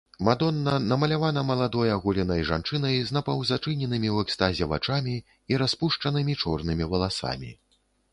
[0.27, 5.13] Мадонна намалявана маладой аголенай жанчынай з напаўзачыненымі ў экстазе вачамі
[5.53, 7.53] і распушчанымі чорнымі валасамі.